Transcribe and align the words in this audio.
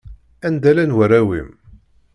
Anda 0.47 0.71
llan 0.75 0.95
warraw-im? 0.97 1.49